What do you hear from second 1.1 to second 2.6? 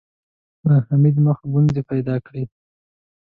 مخ ګونځې پيدا کړې.